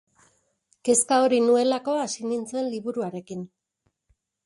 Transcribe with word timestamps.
Kezka 0.89 1.19
hori 1.27 1.43
nuelako 1.49 1.97
hasi 2.07 2.29
nintzen 2.33 2.73
liburuarekin. 2.73 3.49